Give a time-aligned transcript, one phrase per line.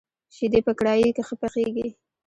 [0.35, 1.87] شيدې په کړايي کي ښه پخېږي.